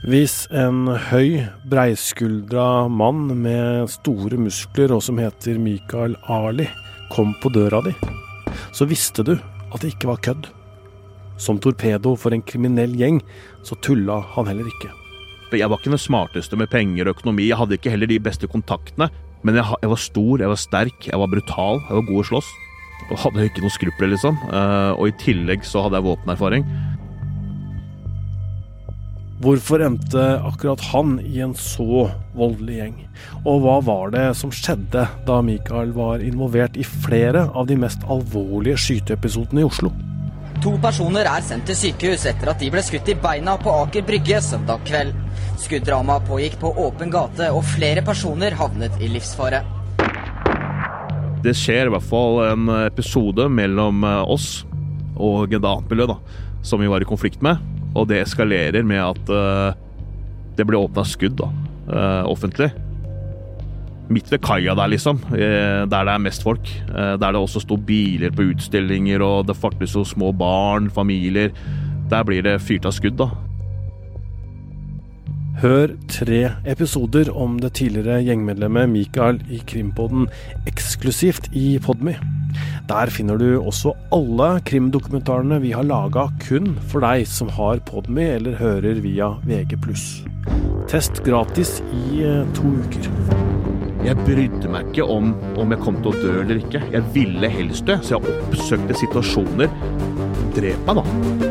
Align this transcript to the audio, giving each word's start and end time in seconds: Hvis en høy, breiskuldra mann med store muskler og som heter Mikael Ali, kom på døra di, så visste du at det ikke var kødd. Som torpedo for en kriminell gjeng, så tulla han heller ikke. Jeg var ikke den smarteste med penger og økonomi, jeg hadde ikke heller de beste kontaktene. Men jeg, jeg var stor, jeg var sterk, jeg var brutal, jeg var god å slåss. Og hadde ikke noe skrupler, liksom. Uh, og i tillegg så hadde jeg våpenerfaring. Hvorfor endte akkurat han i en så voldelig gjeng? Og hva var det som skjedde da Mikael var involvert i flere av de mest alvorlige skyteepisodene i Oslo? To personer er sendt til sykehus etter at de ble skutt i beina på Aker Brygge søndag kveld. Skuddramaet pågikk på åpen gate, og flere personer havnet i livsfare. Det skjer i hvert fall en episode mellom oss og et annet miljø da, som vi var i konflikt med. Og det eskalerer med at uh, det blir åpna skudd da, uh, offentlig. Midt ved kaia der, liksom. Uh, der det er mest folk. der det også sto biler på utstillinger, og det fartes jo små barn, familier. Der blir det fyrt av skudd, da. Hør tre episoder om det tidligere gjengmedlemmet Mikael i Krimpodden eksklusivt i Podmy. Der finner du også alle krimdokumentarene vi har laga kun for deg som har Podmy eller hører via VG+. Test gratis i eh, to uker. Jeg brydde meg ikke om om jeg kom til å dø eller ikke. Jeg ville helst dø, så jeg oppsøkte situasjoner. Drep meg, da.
Hvis 0.00 0.46
en 0.56 0.86
høy, 1.10 1.42
breiskuldra 1.68 2.86
mann 2.88 3.26
med 3.42 3.90
store 3.92 4.38
muskler 4.40 4.94
og 4.94 5.02
som 5.04 5.18
heter 5.20 5.58
Mikael 5.60 6.14
Ali, 6.24 6.64
kom 7.12 7.34
på 7.42 7.50
døra 7.52 7.82
di, 7.84 7.92
så 8.72 8.86
visste 8.88 9.26
du 9.28 9.34
at 9.36 9.82
det 9.82 9.90
ikke 9.92 10.08
var 10.08 10.22
kødd. 10.24 10.48
Som 11.36 11.60
torpedo 11.60 12.14
for 12.16 12.32
en 12.32 12.40
kriminell 12.40 12.94
gjeng, 12.96 13.20
så 13.60 13.76
tulla 13.84 14.22
han 14.38 14.48
heller 14.48 14.70
ikke. 14.72 14.88
Jeg 15.52 15.68
var 15.68 15.82
ikke 15.82 15.92
den 15.92 16.00
smarteste 16.00 16.56
med 16.56 16.72
penger 16.72 17.10
og 17.10 17.18
økonomi, 17.18 17.50
jeg 17.50 17.60
hadde 17.60 17.76
ikke 17.76 17.92
heller 17.92 18.08
de 18.08 18.22
beste 18.24 18.48
kontaktene. 18.48 19.10
Men 19.44 19.60
jeg, 19.60 19.68
jeg 19.84 19.92
var 19.92 20.00
stor, 20.00 20.40
jeg 20.40 20.54
var 20.54 20.64
sterk, 20.64 21.10
jeg 21.10 21.20
var 21.20 21.32
brutal, 21.32 21.84
jeg 21.90 21.98
var 21.98 22.08
god 22.08 22.22
å 22.22 22.28
slåss. 22.30 22.50
Og 23.10 23.20
hadde 23.26 23.50
ikke 23.50 23.66
noe 23.66 23.76
skrupler, 23.76 24.14
liksom. 24.14 24.40
Uh, 24.48 24.96
og 24.96 25.10
i 25.10 25.16
tillegg 25.20 25.64
så 25.66 25.84
hadde 25.84 26.00
jeg 26.00 26.08
våpenerfaring. 26.08 26.64
Hvorfor 29.40 29.80
endte 29.80 30.20
akkurat 30.44 30.82
han 30.90 31.14
i 31.24 31.38
en 31.40 31.54
så 31.56 32.10
voldelig 32.36 32.74
gjeng? 32.76 32.96
Og 33.48 33.62
hva 33.64 33.78
var 33.80 34.10
det 34.12 34.26
som 34.36 34.50
skjedde 34.52 35.06
da 35.24 35.38
Mikael 35.40 35.94
var 35.96 36.20
involvert 36.20 36.76
i 36.76 36.84
flere 36.84 37.46
av 37.56 37.70
de 37.70 37.78
mest 37.80 38.04
alvorlige 38.04 38.76
skyteepisodene 38.84 39.62
i 39.62 39.64
Oslo? 39.64 39.94
To 40.60 40.74
personer 40.82 41.24
er 41.24 41.40
sendt 41.46 41.70
til 41.70 41.78
sykehus 41.86 42.28
etter 42.28 42.52
at 42.52 42.60
de 42.60 42.68
ble 42.68 42.84
skutt 42.84 43.08
i 43.08 43.16
beina 43.16 43.56
på 43.56 43.72
Aker 43.86 44.04
Brygge 44.04 44.42
søndag 44.44 44.84
kveld. 44.84 45.16
Skuddramaet 45.64 46.28
pågikk 46.28 46.60
på 46.60 46.76
åpen 46.84 47.08
gate, 47.08 47.48
og 47.48 47.64
flere 47.64 48.04
personer 48.04 48.60
havnet 48.60 49.00
i 49.00 49.08
livsfare. 49.08 49.64
Det 51.40 51.56
skjer 51.56 51.88
i 51.88 51.96
hvert 51.96 52.10
fall 52.12 52.42
en 52.50 52.68
episode 52.82 53.48
mellom 53.48 54.04
oss 54.04 54.66
og 55.16 55.48
et 55.56 55.64
annet 55.64 55.88
miljø 55.88 56.12
da, 56.12 56.20
som 56.60 56.84
vi 56.84 56.92
var 56.92 57.00
i 57.00 57.08
konflikt 57.08 57.40
med. 57.40 57.79
Og 57.94 58.06
det 58.10 58.22
eskalerer 58.24 58.86
med 58.86 59.02
at 59.02 59.32
uh, 59.32 59.74
det 60.56 60.66
blir 60.68 60.80
åpna 60.80 61.04
skudd 61.06 61.38
da, 61.40 61.50
uh, 61.90 62.30
offentlig. 62.30 62.70
Midt 64.10 64.30
ved 64.32 64.42
kaia 64.42 64.74
der, 64.78 64.90
liksom. 64.90 65.20
Uh, 65.32 65.86
der 65.90 66.06
det 66.06 66.14
er 66.14 66.22
mest 66.22 66.46
folk. 66.46 66.70
der 66.90 67.18
det 67.32 67.40
også 67.40 67.62
sto 67.64 67.76
biler 67.76 68.34
på 68.34 68.50
utstillinger, 68.50 69.22
og 69.22 69.46
det 69.50 69.58
fartes 69.58 69.94
jo 69.94 70.04
små 70.04 70.32
barn, 70.32 70.90
familier. 70.90 71.54
Der 72.10 72.26
blir 72.26 72.42
det 72.42 72.60
fyrt 72.62 72.86
av 72.86 72.94
skudd, 72.94 73.18
da. 73.18 73.30
Hør 75.60 75.92
tre 76.08 76.54
episoder 76.64 77.28
om 77.36 77.58
det 77.60 77.74
tidligere 77.76 78.22
gjengmedlemmet 78.24 78.88
Mikael 78.88 79.42
i 79.52 79.60
Krimpodden 79.68 80.30
eksklusivt 80.70 81.50
i 81.52 81.74
Podmy. 81.84 82.14
Der 82.90 83.10
finner 83.12 83.38
du 83.40 83.60
også 83.60 83.94
alle 84.14 84.48
krimdokumentarene 84.66 85.60
vi 85.62 85.72
har 85.76 85.86
laga 85.86 86.28
kun 86.42 86.74
for 86.90 87.04
deg 87.04 87.26
som 87.30 87.50
har 87.56 87.82
Podmy 87.86 88.26
eller 88.36 88.58
hører 88.60 89.02
via 89.04 89.32
VG+. 89.46 89.78
Test 90.90 91.22
gratis 91.26 91.78
i 91.94 92.24
eh, 92.26 92.42
to 92.56 92.74
uker. 92.82 93.10
Jeg 94.00 94.16
brydde 94.24 94.70
meg 94.72 94.90
ikke 94.90 95.06
om 95.12 95.34
om 95.60 95.74
jeg 95.74 95.82
kom 95.84 96.00
til 96.00 96.10
å 96.14 96.22
dø 96.22 96.34
eller 96.42 96.62
ikke. 96.62 96.82
Jeg 96.94 97.14
ville 97.14 97.52
helst 97.52 97.86
dø, 97.86 97.98
så 98.02 98.16
jeg 98.16 98.34
oppsøkte 98.34 98.96
situasjoner. 99.02 99.68
Drep 100.56 100.88
meg, 100.88 101.02
da. 101.02 101.48